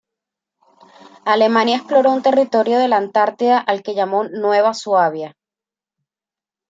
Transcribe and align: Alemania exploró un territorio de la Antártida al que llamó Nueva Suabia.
Alemania 1.25 1.75
exploró 1.77 2.11
un 2.11 2.23
territorio 2.23 2.79
de 2.79 2.87
la 2.87 2.97
Antártida 2.97 3.59
al 3.59 3.83
que 3.83 3.93
llamó 3.93 4.23
Nueva 4.23 4.73
Suabia. 4.73 5.37